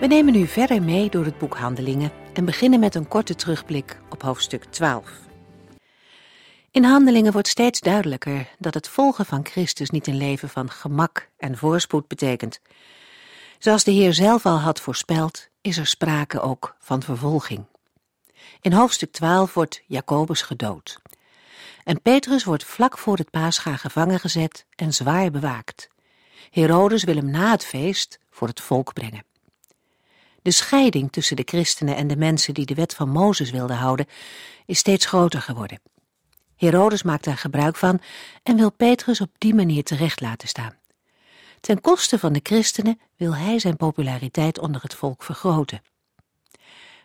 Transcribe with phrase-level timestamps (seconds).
[0.00, 4.00] We nemen u verder mee door het boek Handelingen en beginnen met een korte terugblik
[4.10, 5.10] op hoofdstuk 12.
[6.70, 11.28] In Handelingen wordt steeds duidelijker dat het volgen van Christus niet een leven van gemak
[11.36, 12.60] en voorspoed betekent.
[13.58, 17.64] Zoals de Heer zelf al had voorspeld, is er sprake ook van vervolging.
[18.60, 21.00] In hoofdstuk 12 wordt Jacobus gedood.
[21.84, 25.88] En Petrus wordt vlak voor het paascha gevangen gezet en zwaar bewaakt.
[26.50, 29.28] Herodes wil hem na het feest voor het volk brengen.
[30.42, 34.06] De scheiding tussen de christenen en de mensen die de wet van Mozes wilden houden,
[34.66, 35.80] is steeds groter geworden.
[36.56, 38.00] Herodes maakt daar gebruik van
[38.42, 40.78] en wil Petrus op die manier terecht laten staan.
[41.60, 45.82] Ten koste van de christenen wil hij zijn populariteit onder het volk vergroten.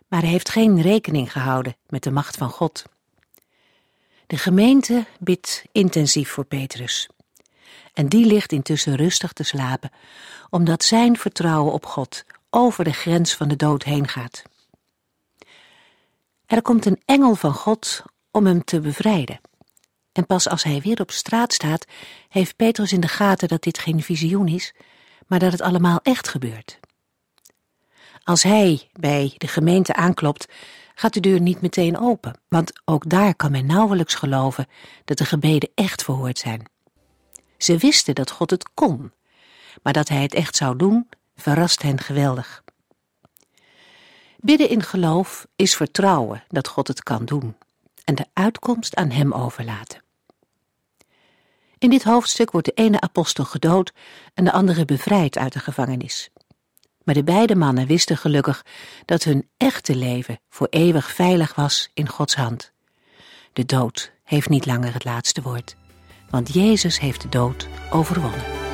[0.07, 2.83] Maar hij heeft geen rekening gehouden met de macht van God.
[4.27, 7.09] De gemeente bidt intensief voor Petrus.
[7.93, 9.91] En die ligt intussen rustig te slapen,
[10.49, 12.25] omdat zijn vertrouwen op God
[12.55, 14.43] over de grens van de dood heen gaat.
[16.45, 19.39] Er komt een engel van God om hem te bevrijden.
[20.11, 21.85] En pas als hij weer op straat staat,
[22.29, 24.73] heeft Petrus in de gaten dat dit geen visioen is,
[25.27, 26.79] maar dat het allemaal echt gebeurt.
[28.23, 30.47] Als hij bij de gemeente aanklopt,
[30.95, 34.67] gaat de deur niet meteen open, want ook daar kan men nauwelijks geloven
[35.05, 36.69] dat de gebeden echt verhoord zijn.
[37.57, 39.13] Ze wisten dat God het kon,
[39.83, 42.63] maar dat hij het echt zou doen, verrast hen geweldig.
[44.37, 47.55] Bidden in geloof is vertrouwen dat God het kan doen
[48.03, 50.03] en de uitkomst aan Hem overlaten.
[51.77, 53.93] In dit hoofdstuk wordt de ene apostel gedood
[54.33, 56.29] en de andere bevrijd uit de gevangenis.
[57.03, 58.65] Maar de beide mannen wisten gelukkig
[59.05, 62.71] dat hun echte leven voor eeuwig veilig was in Gods hand.
[63.53, 65.75] De dood heeft niet langer het laatste woord,
[66.29, 68.64] want Jezus heeft de dood overwonnen.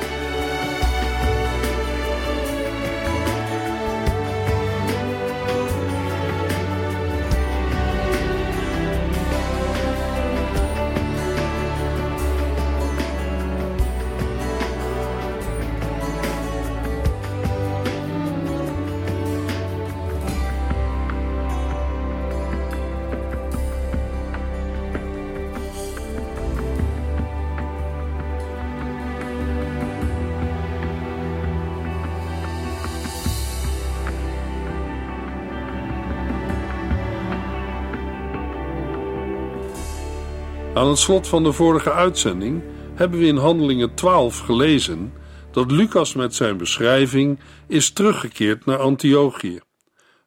[40.82, 42.62] Aan het slot van de vorige uitzending
[42.94, 45.12] hebben we in Handelingen 12 gelezen
[45.50, 49.60] dat Lucas met zijn beschrijving is teruggekeerd naar Antiochië.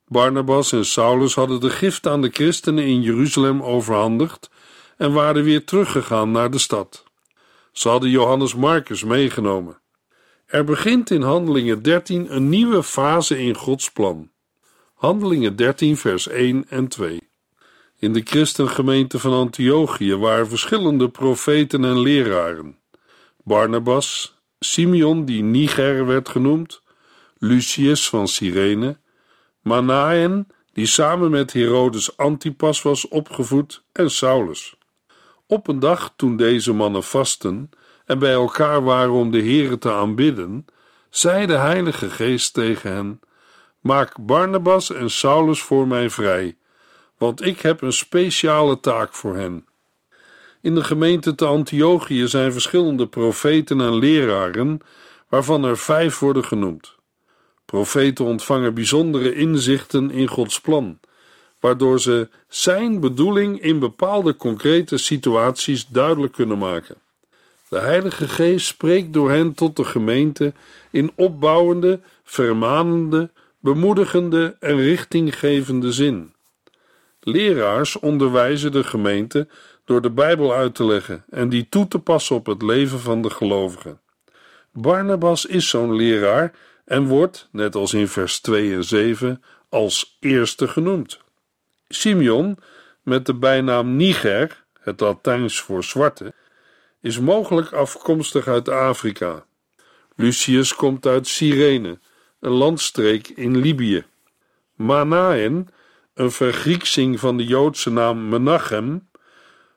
[0.07, 4.49] Barnabas en Saulus hadden de gift aan de christenen in Jeruzalem overhandigd
[4.97, 7.03] en waren weer teruggegaan naar de stad.
[7.71, 9.81] Ze hadden Johannes Marcus meegenomen.
[10.45, 14.31] Er begint in Handelingen 13 een nieuwe fase in Gods plan.
[14.93, 17.24] Handelingen 13, vers 1 en 2.
[18.05, 22.77] In de christengemeente van Antiochië waren verschillende profeten en leraren.
[23.43, 26.81] Barnabas, Simeon die Niger werd genoemd,
[27.37, 28.97] Lucius van Cyrene,
[29.61, 34.77] Manaen die samen met Herodes Antipas was opgevoed en Saulus.
[35.47, 37.69] Op een dag toen deze mannen vasten
[38.05, 40.65] en bij elkaar waren om de Here te aanbidden,
[41.09, 43.19] zei de Heilige Geest tegen hen:
[43.79, 46.57] Maak Barnabas en Saulus voor mij vrij
[47.17, 49.65] want ik heb een speciale taak voor hen.
[50.61, 54.79] In de gemeente te Antiochië zijn verschillende profeten en leraren,
[55.29, 56.95] waarvan er vijf worden genoemd.
[57.65, 60.99] Profeten ontvangen bijzondere inzichten in Gods plan,
[61.59, 66.95] waardoor ze Zijn bedoeling in bepaalde concrete situaties duidelijk kunnen maken.
[67.69, 70.53] De Heilige Geest spreekt door hen tot de gemeente
[70.91, 73.29] in opbouwende, vermanende,
[73.59, 76.33] bemoedigende en richtinggevende zin.
[77.27, 79.47] Leraars onderwijzen de gemeente
[79.85, 83.21] door de Bijbel uit te leggen en die toe te passen op het leven van
[83.21, 83.99] de gelovigen.
[84.71, 86.53] Barnabas is zo'n leraar
[86.85, 91.19] en wordt, net als in vers 2 en 7, als eerste genoemd.
[91.87, 92.57] Simeon,
[93.01, 96.33] met de bijnaam Niger, het Latijns voor zwarte,
[97.01, 99.45] is mogelijk afkomstig uit Afrika.
[100.15, 101.99] Lucius komt uit Cyrene,
[102.39, 104.05] een landstreek in Libië.
[104.75, 105.67] Manaen,
[106.15, 109.09] een vergrieksing van de Joodse naam Menachem,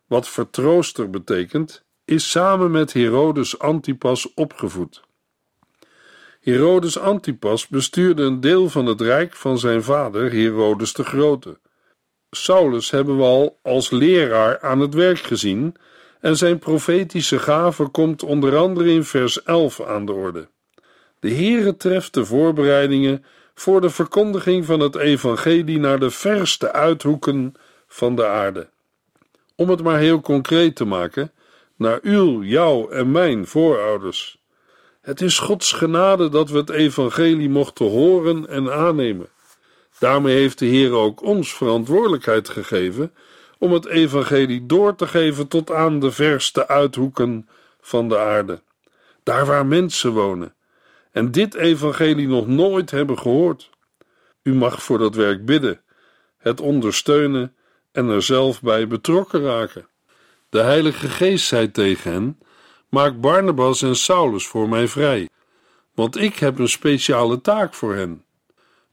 [0.07, 5.03] wat vertrooster betekent, is samen met Herodes Antipas opgevoed.
[6.41, 11.59] Herodes Antipas bestuurde een deel van het rijk van zijn vader Herodes de Grote.
[12.31, 15.77] Saulus hebben we al als leraar aan het werk gezien
[16.21, 20.49] en zijn profetische gave komt onder andere in vers 11 aan de orde.
[21.21, 23.25] De Heere treft de voorbereidingen
[23.61, 27.55] voor de verkondiging van het evangelie naar de verste uithoeken
[27.87, 28.69] van de aarde.
[29.55, 31.33] Om het maar heel concreet te maken,
[31.77, 34.43] naar uw, jouw en mijn voorouders.
[35.01, 39.29] Het is Gods genade dat we het evangelie mochten horen en aannemen.
[39.99, 43.15] Daarmee heeft de Heer ook ons verantwoordelijkheid gegeven
[43.59, 47.49] om het evangelie door te geven tot aan de verste uithoeken
[47.81, 48.63] van de aarde,
[49.23, 50.57] daar waar mensen wonen
[51.19, 53.71] en dit evangelie nog nooit hebben gehoord.
[54.43, 55.81] U mag voor dat werk bidden,
[56.39, 57.55] het ondersteunen
[57.93, 59.89] en er zelf bij betrokken raken.
[60.49, 62.39] De Heilige Geest zei tegen hen:
[62.89, 65.29] Maak Barnabas en Saulus voor mij vrij,
[65.95, 68.25] want ik heb een speciale taak voor hen.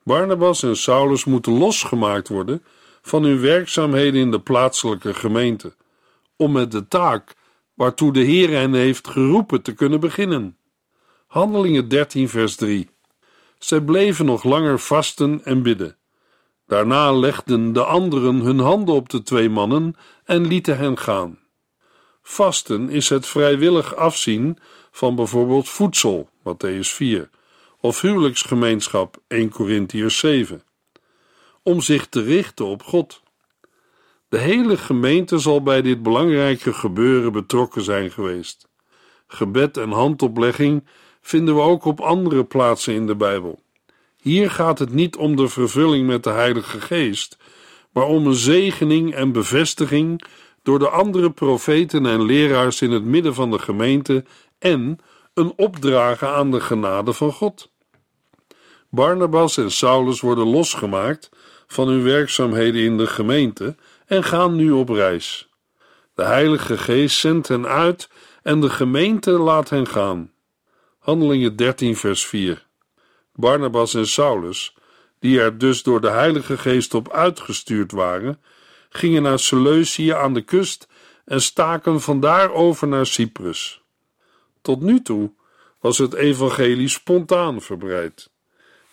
[0.04, 2.64] Barnabas en Saulus moeten losgemaakt worden
[3.02, 5.76] van hun werkzaamheden in de plaatselijke gemeente,
[6.36, 7.36] om met de taak
[7.74, 10.58] waartoe de Heer hen heeft geroepen te kunnen beginnen.
[11.36, 12.90] Handelingen 13, vers 3.
[13.58, 15.98] Zij bleven nog langer vasten en bidden.
[16.68, 21.40] Daarna legden de anderen hun handen op de twee mannen en lieten hen gaan.
[22.22, 24.58] Vasten is het vrijwillig afzien
[24.92, 27.30] van bijvoorbeeld voedsel, Matthäus 4,
[27.80, 30.64] of huwelijksgemeenschap, 1 Corinthiërs 7,
[31.64, 33.22] om zich te richten op God.
[34.30, 38.68] De hele gemeente zal bij dit belangrijke gebeuren betrokken zijn geweest.
[39.28, 40.84] Gebed en handoplegging
[41.26, 43.60] vinden we ook op andere plaatsen in de Bijbel.
[44.22, 47.38] Hier gaat het niet om de vervulling met de Heilige Geest,
[47.92, 50.24] maar om een zegening en bevestiging
[50.64, 54.26] door de andere profeten en leraars in het midden van de gemeente
[54.60, 55.00] en
[55.34, 57.72] een opdragen aan de genade van God.
[58.90, 61.30] Barnabas en Saulus worden losgemaakt
[61.68, 63.76] van hun werkzaamheden in de gemeente
[64.06, 65.50] en gaan nu op reis.
[66.14, 68.10] De Heilige Geest zendt hen uit
[68.44, 70.34] en de gemeente laat hen gaan.
[71.06, 72.66] Handelingen 13, vers 4.
[73.34, 74.76] Barnabas en Saulus,
[75.20, 78.42] die er dus door de Heilige Geest op uitgestuurd waren,
[78.90, 80.88] gingen naar Seleucië aan de kust
[81.26, 83.82] en staken vandaar over naar Cyprus.
[84.62, 85.32] Tot nu toe
[85.80, 88.30] was het evangelie spontaan verbreid.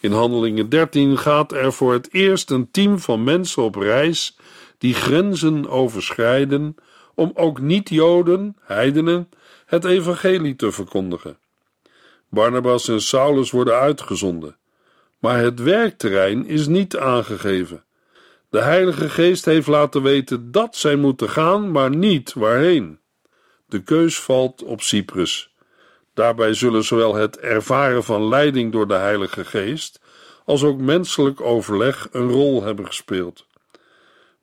[0.00, 4.36] In Handelingen 13 gaat er voor het eerst een team van mensen op reis
[4.78, 6.74] die grenzen overschrijden
[7.14, 9.28] om ook niet-Joden, heidenen,
[9.66, 11.40] het evangelie te verkondigen.
[12.34, 14.56] Barnabas en Saulus worden uitgezonden,
[15.18, 17.84] maar het werkterrein is niet aangegeven.
[18.50, 22.98] De Heilige Geest heeft laten weten dat zij moeten gaan, maar niet waarheen.
[23.66, 25.54] De keus valt op Cyprus.
[26.14, 30.00] Daarbij zullen zowel het ervaren van leiding door de Heilige Geest
[30.44, 33.46] als ook menselijk overleg een rol hebben gespeeld.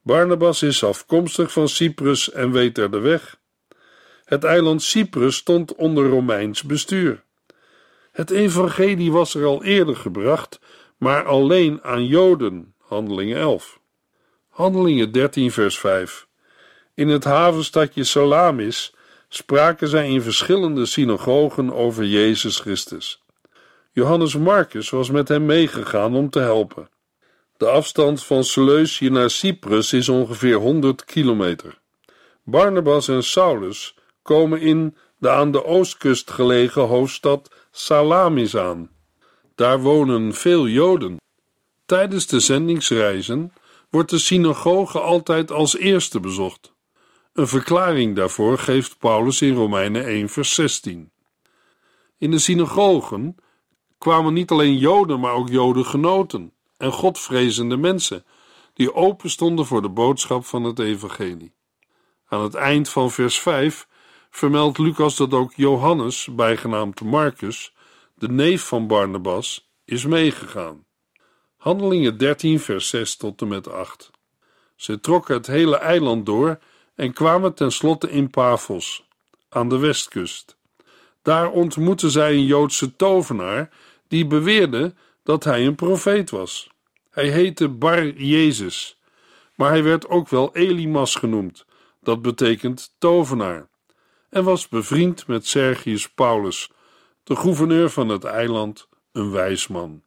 [0.02, 3.38] Barnabas is afkomstig van Cyprus en weet er de weg.
[4.26, 7.28] Het eiland Cyprus stond onder Romeins bestuur.
[8.12, 10.60] Het evangelie was er al eerder gebracht,
[10.98, 13.80] maar alleen aan Joden, Handelingen 11.
[14.50, 16.28] Handelingen 13, vers 5.
[16.94, 18.94] In het havenstadje Salamis
[19.28, 23.24] spraken zij in verschillende synagogen over Jezus Christus.
[23.92, 26.90] Johannes Marcus was met hem meegegaan om te helpen.
[27.58, 31.80] De afstand van Seleucië naar Cyprus is ongeveer 100 kilometer.
[32.44, 38.90] Barnabas en Saulus komen in de aan de oostkust gelegen hoofdstad Salamis aan.
[39.56, 41.18] Daar wonen veel Joden.
[41.86, 43.54] Tijdens de zendingsreizen
[43.90, 46.74] wordt de synagoge altijd als eerste bezocht.
[47.34, 51.12] Een verklaring daarvoor geeft Paulus in Romeinen 1, vers 16.
[52.18, 53.36] In de synagogen
[53.98, 58.26] kwamen niet alleen Joden, maar ook Jodengenoten en Godvrezende mensen,
[58.74, 61.54] die open stonden voor de boodschap van het Evangelie.
[62.28, 63.88] Aan het eind van vers 5
[64.30, 67.74] vermeldt Lucas dat ook Johannes, bijgenaamd Marcus,
[68.16, 70.86] de neef van Barnabas, is meegegaan.
[71.58, 74.12] Handelingen 13, vers 6 tot en met 8.
[74.76, 76.60] Ze trokken het hele eiland door
[76.96, 79.08] en kwamen tenslotte in Paphos,
[79.50, 80.58] aan de westkust.
[81.22, 83.70] Daar ontmoetten zij een Joodse tovenaar
[84.08, 84.94] die beweerde
[85.24, 86.70] dat hij een profeet was.
[87.10, 89.00] Hij heette Bar Jezus,
[89.56, 91.66] maar hij werd ook wel Elimas genoemd,
[92.02, 93.69] dat betekent tovenaar,
[94.30, 96.72] en was bevriend met Sergius Paulus,
[97.24, 100.04] de gouverneur van het eiland, een wijs man.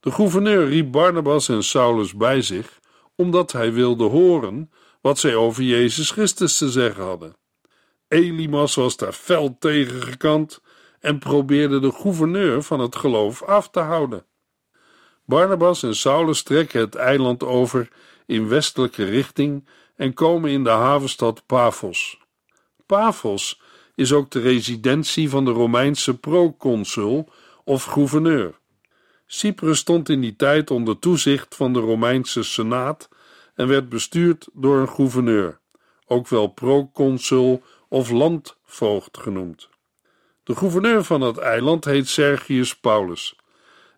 [0.00, 2.80] De gouverneur riep Barnabas en Saulus bij zich,
[3.16, 4.70] omdat hij wilde horen
[5.00, 7.36] wat zij over Jezus Christus te zeggen hadden.
[8.08, 10.60] Elimas was daar fel tegen gekant
[11.00, 14.26] en probeerde de gouverneur van het geloof af te houden.
[15.24, 17.88] Barnabas en Saulus trekken het eiland over
[18.26, 22.23] in westelijke richting en komen in de havenstad Paphos.
[22.86, 23.60] Paphos
[23.94, 27.28] is ook de residentie van de Romeinse proconsul
[27.64, 28.58] of gouverneur.
[29.26, 33.08] Cyprus stond in die tijd onder toezicht van de Romeinse Senaat
[33.54, 35.60] en werd bestuurd door een gouverneur,
[36.06, 39.68] ook wel proconsul of landvoogd genoemd.
[40.44, 43.36] De gouverneur van het eiland heet Sergius Paulus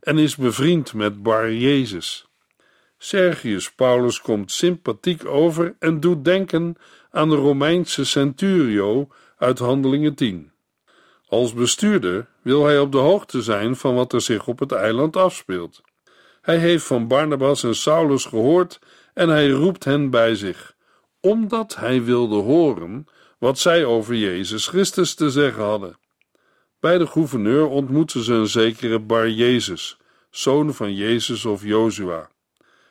[0.00, 2.26] en is bevriend met Bar Jezus.
[2.98, 6.76] Sergius Paulus komt sympathiek over en doet denken
[7.16, 10.52] aan de Romeinse centurio uit Handelingen 10.
[11.26, 15.16] Als bestuurder wil hij op de hoogte zijn van wat er zich op het eiland
[15.16, 15.82] afspeelt.
[16.40, 18.80] Hij heeft van Barnabas en Saulus gehoord
[19.14, 20.76] en hij roept hen bij zich,
[21.20, 23.06] omdat hij wilde horen
[23.38, 25.98] wat zij over Jezus Christus te zeggen hadden.
[26.80, 29.98] Bij de gouverneur ontmoeten ze een zekere Bar Jezus,
[30.30, 32.30] zoon van Jezus of Jozua.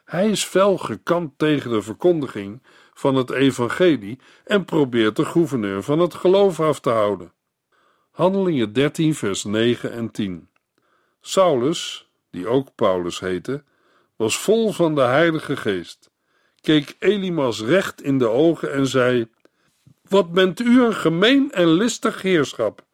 [0.05, 2.61] Hij is fel gekant tegen de verkondiging
[2.95, 7.33] van het evangelie en probeert de gouverneur van het geloof af te houden.
[8.11, 10.49] Handelingen 13, vers 9 en 10.
[11.21, 13.63] Saulus, die ook Paulus heette,
[14.15, 16.11] was vol van de Heilige Geest,
[16.61, 19.27] keek Elimas recht in de ogen en zei:
[20.09, 22.85] Wat bent u een gemeen en listig heerschap!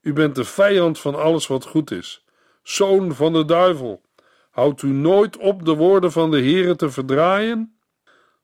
[0.00, 2.24] U bent de vijand van alles wat goed is,
[2.62, 4.02] zoon van de duivel.
[4.50, 7.77] Houdt u nooit op de woorden van de Heere te verdraaien?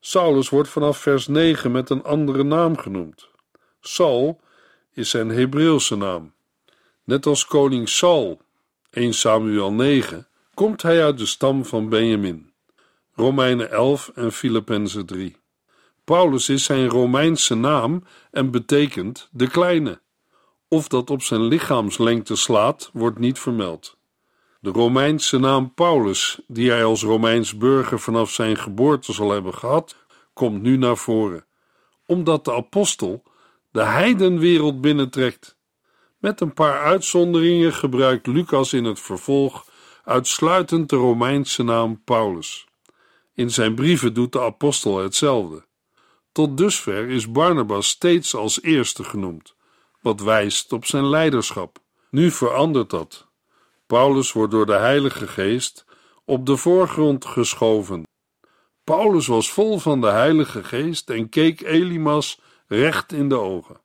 [0.07, 3.29] Saulus wordt vanaf vers 9 met een andere naam genoemd.
[3.81, 4.41] Saul
[4.93, 6.33] is zijn Hebreeuwse naam.
[7.05, 8.41] Net als koning Saul,
[8.91, 12.53] 1 Samuel 9, komt hij uit de stam van Benjamin.
[13.15, 15.37] Romeinen 11 en Filippenzen 3.
[16.05, 20.01] Paulus is zijn Romeinse naam en betekent de kleine.
[20.69, 23.97] Of dat op zijn lichaamslengte slaat, wordt niet vermeld.
[24.65, 29.97] De Romeinse naam Paulus, die hij als Romeins burger vanaf zijn geboorte zal hebben gehad,
[30.33, 31.47] komt nu naar voren,
[32.07, 33.23] omdat de apostel
[33.71, 35.57] de heidenwereld binnentrekt.
[36.19, 39.67] Met een paar uitzonderingen gebruikt Lucas in het vervolg
[40.05, 42.67] uitsluitend de Romeinse naam Paulus.
[43.35, 45.65] In zijn brieven doet de apostel hetzelfde.
[46.33, 49.55] Tot dusver is Barnabas steeds als eerste genoemd,
[50.01, 51.79] wat wijst op zijn leiderschap.
[52.11, 53.33] Nu verandert dat.
[53.87, 55.85] Paulus wordt door de Heilige Geest
[56.25, 58.03] op de voorgrond geschoven.
[58.85, 63.81] Paulus was vol van de Heilige Geest en keek Elimas recht in de ogen.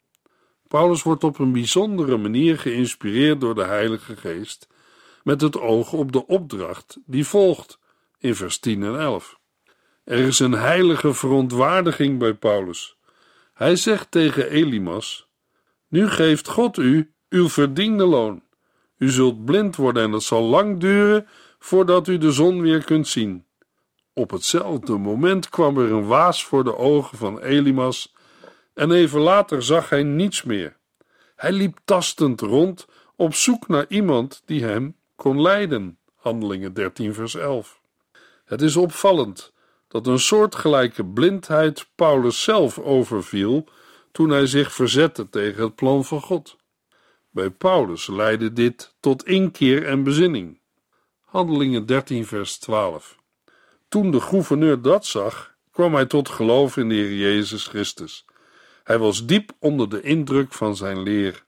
[0.68, 4.68] Paulus wordt op een bijzondere manier geïnspireerd door de Heilige Geest,
[5.24, 7.80] met het oog op de opdracht die volgt
[8.18, 9.40] in vers 10 en 11.
[10.04, 12.98] Er is een heilige verontwaardiging bij Paulus.
[13.54, 15.28] Hij zegt tegen Elimas:
[15.88, 18.44] Nu geeft God u uw verdiende loon.
[19.00, 21.28] U zult blind worden en het zal lang duren
[21.60, 23.46] voordat u de zon weer kunt zien.
[24.14, 28.14] Op hetzelfde moment kwam er een waas voor de ogen van Elimas
[28.74, 30.78] en even later zag hij niets meer.
[31.36, 35.98] Hij liep tastend rond op zoek naar iemand die hem kon leiden.
[36.16, 37.82] Handelingen 13, vers 11.
[38.46, 39.54] Het is opvallend
[39.88, 43.68] dat een soortgelijke blindheid Paulus zelf overviel
[44.12, 46.58] toen hij zich verzette tegen het plan van God.
[47.40, 50.60] Bij Paulus leidde dit tot inkeer en bezinning.
[51.26, 53.18] Handelingen 13, vers 12.
[53.90, 58.26] Toen de gouverneur dat zag, kwam hij tot geloof in de Heer Jezus Christus.
[58.84, 61.46] Hij was diep onder de indruk van zijn leer.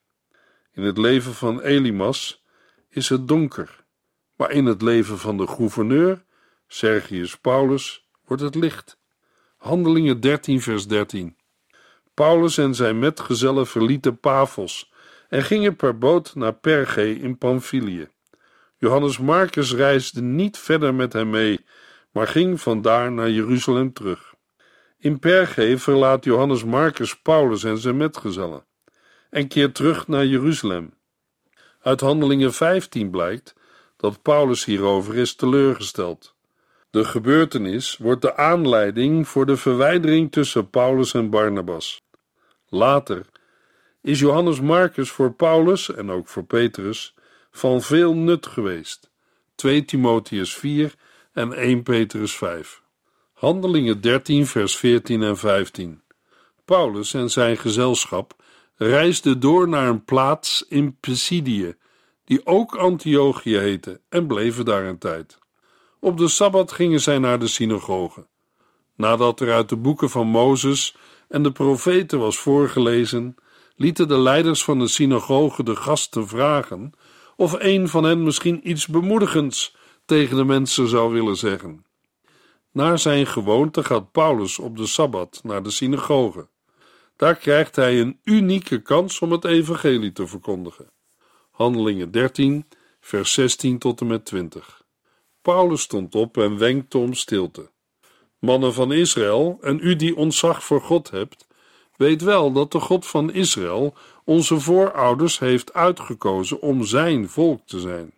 [0.74, 2.43] In het leven van Elimas
[2.89, 3.83] is het donker,
[4.36, 6.24] maar in het leven van de gouverneur,
[6.67, 8.98] Sergius Paulus, wordt het licht.
[9.57, 11.36] Handelingen 13, vers 13.
[12.13, 14.90] Paulus en zijn metgezellen verlieten Pavos
[15.31, 18.07] en gingen per boot naar Perge in Pamphylië.
[18.77, 21.65] Johannes Marcus reisde niet verder met hem mee,
[22.11, 24.33] maar ging vandaar naar Jeruzalem terug.
[24.97, 28.65] In Perge verlaat Johannes Marcus Paulus en zijn metgezellen
[29.29, 30.93] en keert terug naar Jeruzalem.
[31.81, 33.55] Uit Handelingen 15 blijkt
[33.97, 36.35] dat Paulus hierover is teleurgesteld.
[36.89, 42.01] De gebeurtenis wordt de aanleiding voor de verwijdering tussen Paulus en Barnabas.
[42.67, 43.25] Later
[44.01, 47.15] is Johannes Marcus voor Paulus en ook voor Petrus
[47.51, 49.12] van veel nut geweest.
[49.55, 50.96] 2 Timotheus 4
[51.34, 52.81] en 1 Petrus 5.
[53.34, 56.01] Handelingen 13, vers 14 en 15.
[56.65, 58.36] Paulus en zijn gezelschap
[58.75, 61.75] reisden door naar een plaats in Pisidië,
[62.25, 65.39] die ook Antiochië heette, en bleven daar een tijd.
[66.00, 68.27] Op de sabbat gingen zij naar de synagoge.
[68.96, 70.96] Nadat er uit de boeken van Mozes
[71.27, 73.36] en de profeten was voorgelezen,
[73.81, 76.91] lieten de leiders van de synagoge de gasten vragen
[77.35, 81.85] of een van hen misschien iets bemoedigends tegen de mensen zou willen zeggen.
[82.71, 86.47] Naar zijn gewoonte gaat Paulus op de sabbat naar de synagoge.
[87.15, 90.89] Daar krijgt hij een unieke kans om het evangelie te verkondigen.
[91.51, 92.65] Handelingen 13,
[93.00, 94.83] vers 16 tot en met 20.
[95.41, 97.69] Paulus stond op en wenkte om stilte.
[98.39, 101.47] Mannen van Israël, en u die ontzag voor God hebt,
[102.01, 103.93] weet wel dat de God van Israël
[104.24, 108.13] onze voorouders heeft uitgekozen om zijn volk te zijn.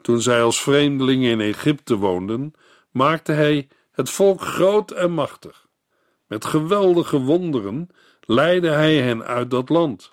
[0.00, 2.54] Toen zij als vreemdelingen in Egypte woonden,
[2.90, 5.66] maakte hij het volk groot en machtig.
[6.26, 7.88] Met geweldige wonderen
[8.20, 10.12] leidde hij hen uit dat land.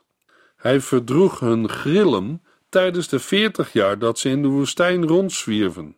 [0.55, 5.95] Hij verdroeg hun grillen tijdens de veertig jaar dat ze in de woestijn rondzwierven.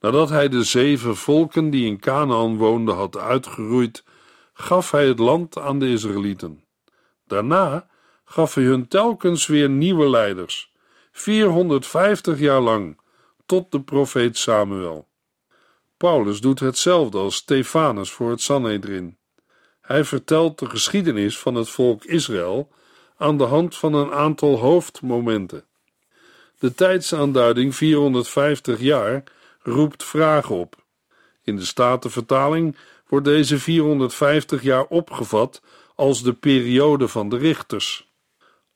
[0.00, 4.04] Nadat hij de zeven volken die in Canaan woonden had uitgeroeid,
[4.62, 6.64] gaf hij het land aan de Israëlieten.
[7.26, 7.88] Daarna
[8.24, 10.72] gaf hij hun telkens weer nieuwe leiders,
[11.12, 13.00] 450 jaar lang,
[13.46, 15.08] tot de profeet Samuel.
[15.96, 19.18] Paulus doet hetzelfde als Stefanus voor het Sanhedrin.
[19.80, 22.72] Hij vertelt de geschiedenis van het volk Israël
[23.16, 25.64] aan de hand van een aantal hoofdmomenten.
[26.58, 29.22] De tijdsaanduiding 450 jaar
[29.62, 30.76] roept vragen op.
[31.42, 32.76] In de Statenvertaling
[33.12, 35.62] wordt deze 450 jaar opgevat
[35.94, 38.12] als de periode van de richters.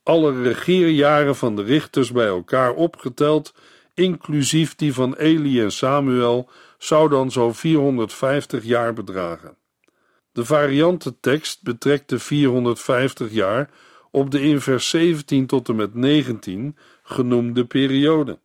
[0.02, 3.54] Alle regeerjaren van de richters bij elkaar opgeteld,
[3.94, 9.56] inclusief die van Eli en Samuel, zou dan zo'n 450 jaar bedragen.
[10.32, 13.70] De variantentekst betrekt de 450 jaar
[14.10, 18.38] op de in vers 17 tot en met 19 genoemde periode.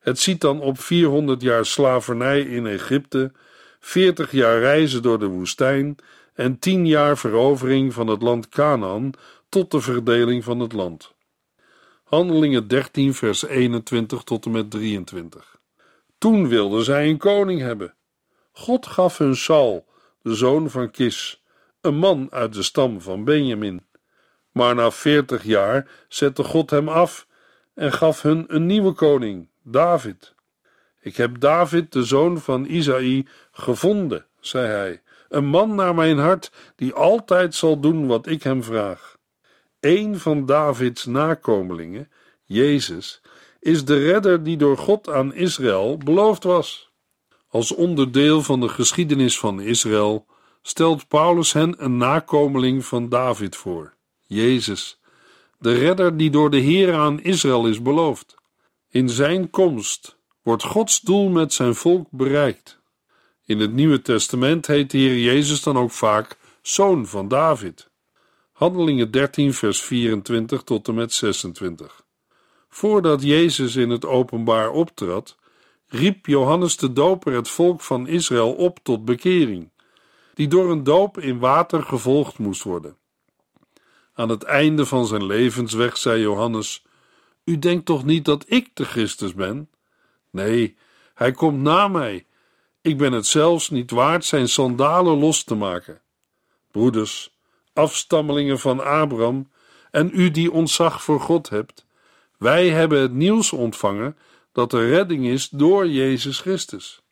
[0.00, 3.32] Het ziet dan op 400 jaar slavernij in Egypte,
[3.84, 5.96] 40 jaar reizen door de woestijn
[6.34, 9.10] en 10 jaar verovering van het land Canaan
[9.48, 11.14] tot de verdeling van het land.
[12.04, 15.60] Handelingen 13, vers 21 tot en met 23.
[16.18, 17.94] Toen wilden zij een koning hebben.
[18.52, 19.86] God gaf hun Saul,
[20.22, 21.42] de zoon van Kis,
[21.80, 23.86] een man uit de stam van Benjamin.
[24.52, 27.26] Maar na veertig jaar zette God hem af
[27.74, 30.34] en gaf hun een nieuwe koning, David.
[31.02, 36.52] Ik heb David, de zoon van Isaï, gevonden, zei hij, een man naar mijn hart,
[36.76, 39.16] die altijd zal doen wat ik hem vraag.
[39.80, 42.10] Een van Davids nakomelingen,
[42.44, 43.20] Jezus,
[43.60, 46.90] is de redder die door God aan Israël beloofd was.
[47.48, 50.26] Als onderdeel van de geschiedenis van Israël
[50.62, 53.94] stelt Paulus hen een nakomeling van David voor,
[54.26, 55.00] Jezus,
[55.58, 58.34] de redder die door de Heer aan Israël is beloofd.
[58.88, 62.81] In zijn komst wordt Gods doel met zijn volk bereikt.
[63.44, 67.90] In het Nieuwe Testament heet de Heer Jezus dan ook vaak Zoon van David.
[68.52, 72.04] Handelingen 13, vers 24 tot en met 26.
[72.68, 75.36] Voordat Jezus in het openbaar optrad,
[75.86, 79.70] riep Johannes de Doper het volk van Israël op tot bekering,
[80.34, 82.96] die door een doop in water gevolgd moest worden.
[84.14, 86.84] Aan het einde van zijn levensweg zei Johannes:
[87.44, 89.70] U denkt toch niet dat ik de Christus ben?
[90.30, 90.76] Nee,
[91.14, 92.26] hij komt na mij.
[92.82, 96.00] Ik ben het zelfs niet waard zijn sandalen los te maken.
[96.70, 97.36] Broeders,
[97.72, 99.50] afstammelingen van Abraham,
[99.90, 101.86] en u die ontzag voor God hebt,
[102.38, 104.16] wij hebben het nieuws ontvangen
[104.52, 107.02] dat er redding is door Jezus Christus.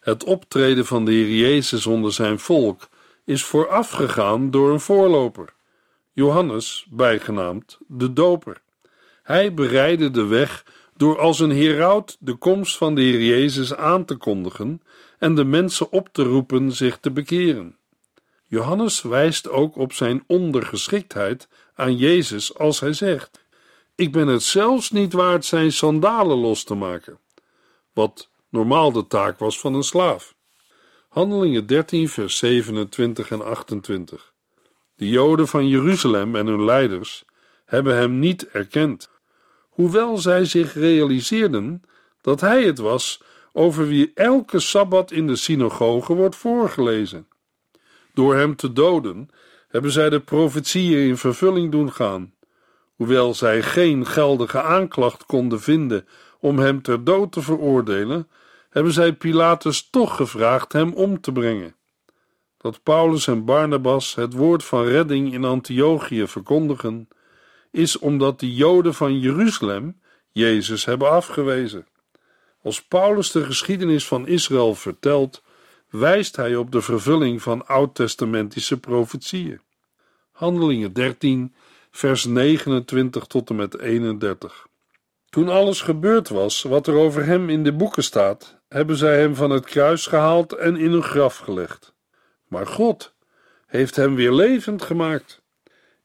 [0.00, 2.88] Het optreden van de Heer Jezus onder zijn volk
[3.24, 5.52] is voorafgegaan door een voorloper,
[6.12, 8.60] Johannes, bijgenaamd de Doper.
[9.22, 10.64] Hij bereidde de weg
[10.96, 14.82] door als een heraut de komst van de Heer Jezus aan te kondigen
[15.20, 17.76] en de mensen op te roepen zich te bekeren.
[18.46, 23.44] Johannes wijst ook op zijn ondergeschiktheid aan Jezus als hij zegt:
[23.94, 27.18] Ik ben het zelfs niet waard zijn sandalen los te maken,
[27.92, 30.34] wat normaal de taak was van een slaaf.
[31.08, 34.32] Handelingen 13, vers 27 en 28.
[34.94, 37.24] De Joden van Jeruzalem en hun leiders
[37.64, 39.10] hebben hem niet erkend,
[39.68, 41.82] hoewel zij zich realiseerden
[42.20, 47.28] dat hij het was over wie elke sabbat in de synagoge wordt voorgelezen.
[48.14, 49.28] Door hem te doden
[49.68, 52.34] hebben zij de profetieën in vervulling doen gaan.
[52.94, 56.06] Hoewel zij geen geldige aanklacht konden vinden
[56.40, 58.28] om hem ter dood te veroordelen,
[58.70, 61.74] hebben zij Pilatus toch gevraagd hem om te brengen.
[62.56, 67.08] Dat Paulus en Barnabas het woord van redding in Antiochië verkondigen,
[67.70, 71.86] is omdat de Joden van Jeruzalem Jezus hebben afgewezen.
[72.62, 75.42] Als Paulus de geschiedenis van Israël vertelt,
[75.88, 79.60] wijst hij op de vervulling van oud-testamentische profetieën.
[80.32, 81.54] Handelingen 13,
[81.90, 84.66] vers 29 tot en met 31.
[85.28, 89.34] Toen alles gebeurd was wat er over hem in de boeken staat, hebben zij hem
[89.34, 91.94] van het kruis gehaald en in een graf gelegd.
[92.48, 93.14] Maar God
[93.66, 95.42] heeft hem weer levend gemaakt.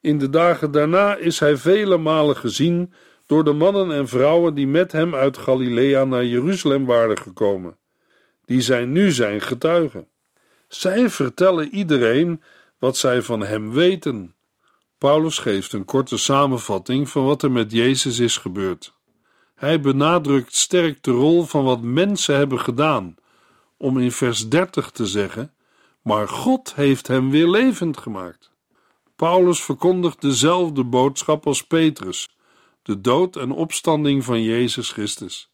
[0.02, 2.94] In de dagen daarna is hij vele malen gezien
[3.26, 7.78] door de mannen en vrouwen die met hem uit Galilea naar Jeruzalem waren gekomen.
[8.46, 10.08] Die zijn nu zijn getuigen.
[10.68, 12.42] Zij vertellen iedereen
[12.80, 14.36] wat zij van hem weten.
[14.98, 18.94] Paulus geeft een korte samenvatting van wat er met Jezus is gebeurd.
[19.56, 23.16] Hij benadrukt sterk de rol van wat mensen hebben gedaan,
[23.78, 25.54] om in vers 30 te zeggen:
[26.02, 28.52] Maar God heeft hem weer levend gemaakt.
[29.16, 32.35] Paulus verkondigt dezelfde boodschap als Petrus:
[32.86, 35.50] de dood en opstanding van Jezus Christus.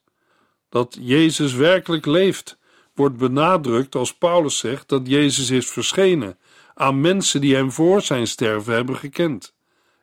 [0.69, 2.57] Dat Jezus werkelijk leeft,
[2.95, 6.37] wordt benadrukt als Paulus zegt dat Jezus is verschenen
[6.73, 9.53] aan mensen die hem voor zijn sterven hebben gekend.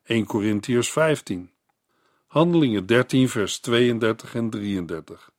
[0.04, 1.50] 1 Corinthians 15.
[2.26, 5.30] Handelingen 13, vers 32 en 33.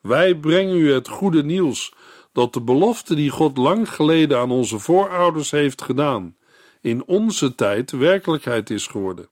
[0.00, 1.92] Wij brengen u het goede nieuws
[2.32, 6.36] dat de belofte die God lang geleden aan onze voorouders heeft gedaan,
[6.80, 9.28] in onze tijd werkelijkheid is geworden.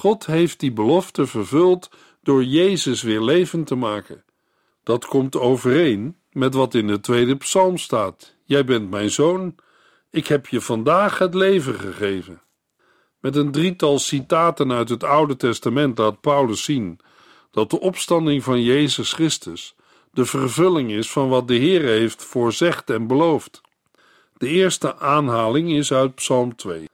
[0.00, 1.90] God heeft die belofte vervuld
[2.22, 4.24] door Jezus weer levend te maken.
[4.82, 9.54] Dat komt overeen met wat in de tweede psalm staat: Jij bent mijn zoon,
[10.10, 12.42] ik heb je vandaag het leven gegeven.
[13.20, 16.98] Met een drietal citaten uit het Oude Testament laat Paulus zien
[17.50, 19.74] dat de opstanding van Jezus Christus
[20.12, 23.60] de vervulling is van wat de Heer heeft voorzegd en beloofd.
[24.36, 26.89] De eerste aanhaling is uit Psalm 2.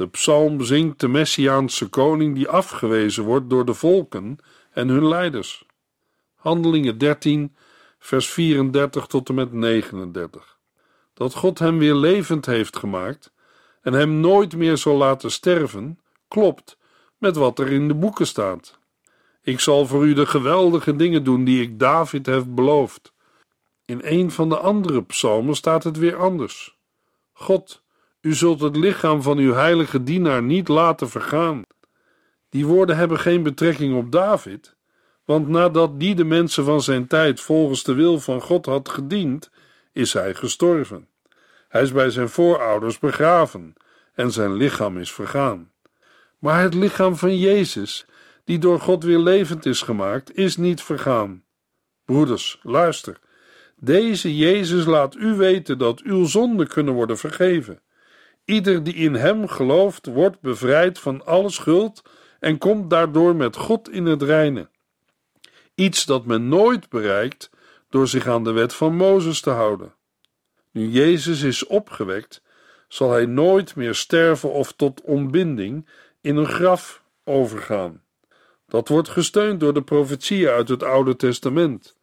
[0.00, 4.38] De psalm zingt de Messiaanse koning die afgewezen wordt door de volken
[4.70, 5.64] en hun leiders.
[6.34, 7.56] Handelingen 13,
[7.98, 10.58] vers 34 tot en met 39.
[11.14, 13.32] Dat God hem weer levend heeft gemaakt
[13.82, 16.78] en hem nooit meer zal laten sterven, klopt
[17.18, 18.78] met wat er in de boeken staat.
[19.42, 23.12] Ik zal voor u de geweldige dingen doen die ik David heb beloofd.
[23.84, 26.78] In een van de andere psalmen staat het weer anders.
[27.32, 27.82] God,
[28.20, 31.62] u zult het lichaam van uw heilige dienaar niet laten vergaan.
[32.48, 34.76] Die woorden hebben geen betrekking op David,
[35.24, 39.50] want nadat die de mensen van zijn tijd volgens de wil van God had gediend,
[39.92, 41.08] is hij gestorven.
[41.68, 43.72] Hij is bij zijn voorouders begraven
[44.14, 45.70] en zijn lichaam is vergaan.
[46.38, 48.06] Maar het lichaam van Jezus,
[48.44, 51.44] die door God weer levend is gemaakt, is niet vergaan.
[52.04, 53.18] Broeders, luister.
[53.76, 57.80] Deze Jezus laat u weten dat uw zonden kunnen worden vergeven.
[58.44, 62.02] Ieder die in hem gelooft, wordt bevrijd van alle schuld
[62.40, 64.68] en komt daardoor met God in het reine.
[65.74, 67.50] Iets dat men nooit bereikt
[67.88, 69.94] door zich aan de wet van Mozes te houden.
[70.70, 72.42] Nu Jezus is opgewekt,
[72.88, 75.88] zal hij nooit meer sterven of tot ontbinding
[76.20, 78.02] in een graf overgaan.
[78.66, 81.96] Dat wordt gesteund door de profetieën uit het Oude Testament,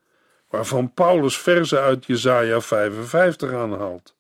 [0.50, 4.16] waarvan Paulus verzen uit Jesaja 55 aanhaalt.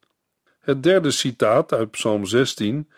[0.67, 2.89] Het derde citaat uit Psalm 16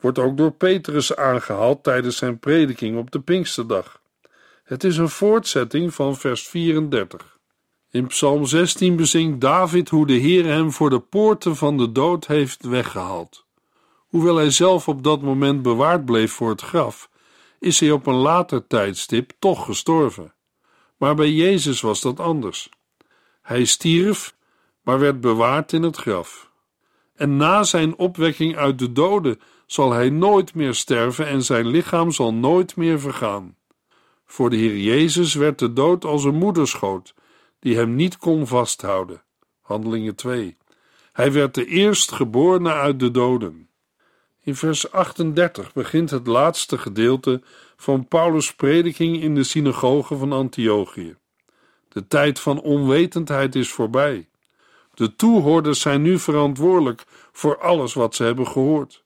[0.00, 4.00] wordt ook door Petrus aangehaald tijdens zijn prediking op de Pinksterdag.
[4.64, 7.38] Het is een voortzetting van vers 34.
[7.90, 12.26] In Psalm 16 bezingt David hoe de Heer hem voor de poorten van de dood
[12.26, 13.46] heeft weggehaald.
[14.08, 17.10] Hoewel hij zelf op dat moment bewaard bleef voor het graf,
[17.58, 20.34] is hij op een later tijdstip toch gestorven.
[20.96, 22.68] Maar bij Jezus was dat anders.
[23.42, 24.34] Hij stierf,
[24.82, 26.50] maar werd bewaard in het graf.
[27.14, 32.10] En na zijn opwekking uit de doden zal hij nooit meer sterven en zijn lichaam
[32.10, 33.56] zal nooit meer vergaan.
[34.24, 37.14] Voor de Heer Jezus werd de dood als een moederschoot
[37.58, 39.22] die hem niet kon vasthouden.
[39.60, 40.56] Handelingen 2.
[41.12, 43.68] Hij werd de eerstgeborene uit de doden.
[44.44, 47.42] In vers 38 begint het laatste gedeelte
[47.76, 51.16] van Paulus' prediking in de synagoge van Antiochië.
[51.88, 54.28] De tijd van onwetendheid is voorbij.
[55.02, 59.04] De toehoorders zijn nu verantwoordelijk voor alles wat ze hebben gehoord.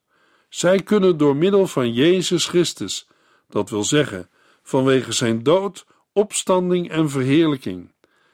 [0.49, 3.07] Zij kunnen door middel van Jezus Christus,
[3.49, 4.29] dat wil zeggen,
[4.63, 7.93] vanwege zijn dood, opstanding en verheerlijking,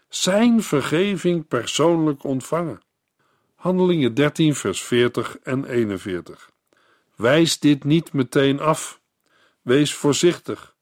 [0.09, 2.81] zijn vergeving persoonlijk ontvangen.
[3.55, 6.51] Handelingen 13, vers 40 en 41.
[7.15, 9.01] Wijs dit niet meteen af.
[9.61, 10.75] Wees voorzichtig,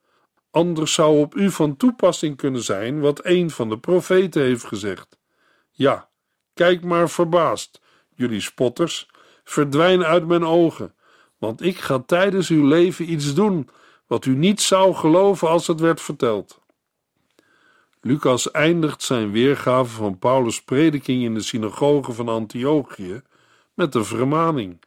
[0.50, 5.18] anders zou op u van toepassing kunnen zijn wat een van de profeten heeft gezegd.
[5.70, 6.10] Ja,
[6.54, 7.80] kijk maar verbaasd,
[8.14, 9.08] jullie spotters,
[9.44, 10.94] verdwijn uit mijn ogen,
[11.38, 13.68] want ik ga tijdens uw leven iets doen
[14.06, 16.60] wat u niet zou geloven als het werd verteld.
[18.00, 23.22] Lucas eindigt zijn weergave van Paulus' prediking in de synagoge van Antiochië
[23.74, 24.80] met een vermaning.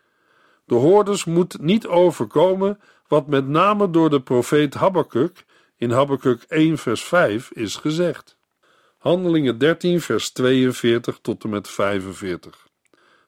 [0.66, 5.46] De hoorders moet niet overkomen wat met name door de profeet Habakkuk
[5.78, 8.38] in Habakkuk 1 vers 5 is gezegd.
[9.06, 12.68] Handelingen 13 vers 42 tot en met 45.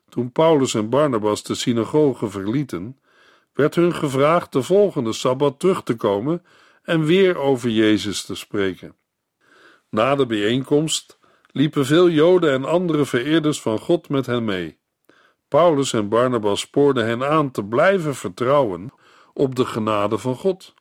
[0.09, 2.99] Toen Paulus en Barnabas de synagoge verlieten,
[3.53, 6.45] werd hun gevraagd de volgende sabbat terug te komen
[6.83, 8.95] en weer over Jezus te spreken.
[9.89, 11.19] Na de bijeenkomst
[11.51, 14.79] liepen veel Joden en andere vereerders van God met hen mee.
[15.47, 18.93] Paulus en Barnabas spoorden hen aan te blijven vertrouwen
[19.33, 20.73] op de genade van God.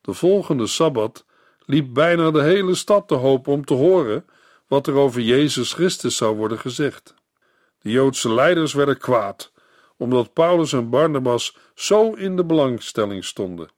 [0.00, 1.24] De volgende sabbat
[1.66, 4.26] liep bijna de hele stad te hoop om te horen
[4.66, 7.14] wat er over Jezus Christus zou worden gezegd.
[7.80, 9.52] De Joodse leiders werden kwaad,
[9.96, 13.68] omdat Paulus en Barnabas zo in de belangstelling stonden.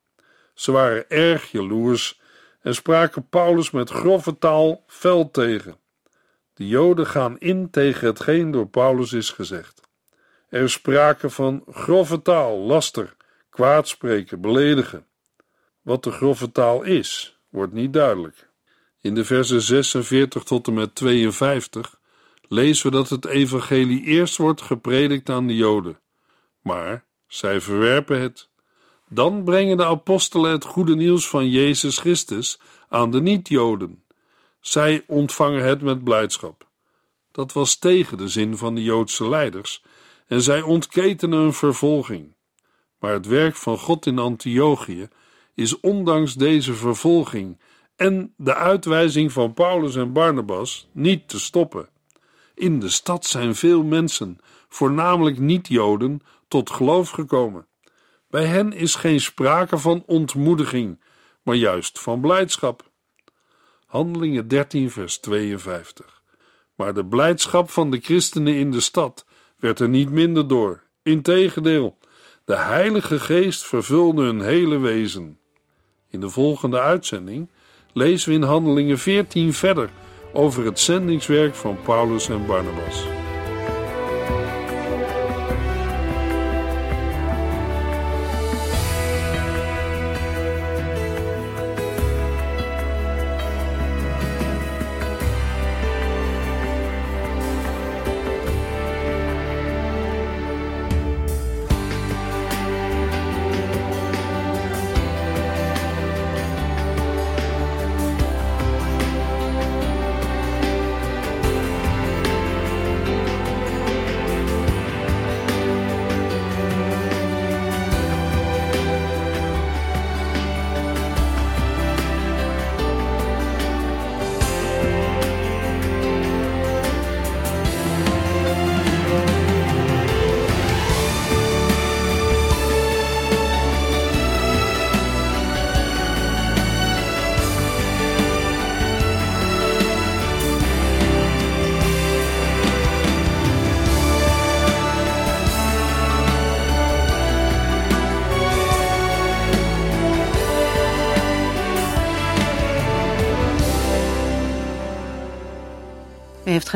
[0.54, 2.20] Ze waren erg jaloers
[2.60, 5.76] en spraken Paulus met grove taal fel tegen.
[6.54, 9.80] De Joden gaan in tegen hetgeen door Paulus is gezegd.
[10.48, 13.16] Er is sprake van grove taal, laster,
[13.50, 15.06] kwaadspreken, beledigen.
[15.82, 18.48] Wat de grove taal is, wordt niet duidelijk.
[19.00, 22.00] In de versen 46 tot en met 52
[22.48, 26.00] lezen we dat het evangelie eerst wordt gepredikt aan de Joden,
[26.60, 28.48] maar zij verwerpen het.
[29.08, 34.04] Dan brengen de apostelen het goede nieuws van Jezus Christus aan de niet-Joden.
[34.60, 36.68] Zij ontvangen het met blijdschap.
[37.32, 39.82] Dat was tegen de zin van de Joodse leiders
[40.26, 42.34] en zij ontketenen een vervolging.
[42.98, 45.08] Maar het werk van God in Antiochië
[45.56, 47.58] is ondanks deze vervolging
[47.96, 51.88] en de uitwijzing van Paulus en Barnabas niet te stoppen.
[52.54, 54.38] In de stad zijn veel mensen,
[54.68, 57.66] voornamelijk niet-Joden, tot geloof gekomen.
[58.28, 61.00] Bij hen is geen sprake van ontmoediging,
[61.42, 62.90] maar juist van blijdschap.
[63.86, 66.22] Handelingen 13, vers 52.
[66.74, 70.82] Maar de blijdschap van de christenen in de stad werd er niet minder door.
[71.02, 71.98] Integendeel,
[72.44, 75.38] de Heilige Geest vervulde hun hele wezen.
[76.16, 77.48] In de volgende uitzending
[77.92, 79.90] lezen we in Handelingen 14 verder
[80.32, 83.15] over het zendingswerk van Paulus en Barnabas.